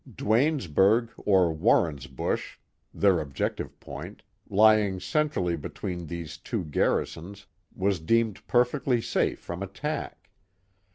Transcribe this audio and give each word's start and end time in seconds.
Duanesburjr 0.11 1.09
or 1.27 1.53
Warrensbush 1.55 2.55
(their 2.91 3.19
objective 3.19 3.79
point), 3.79 4.23
lying 4.49 4.99
centrally 4.99 5.55
between 5.55 6.07
these 6.07 6.37
two 6.39 6.63
garrisons; 6.65 7.45
was 7.75 7.99
deemed 7.99 8.47
perfectly 8.47 8.99
safe 8.99 9.37
from 9.37 9.61
attack. 9.61 10.31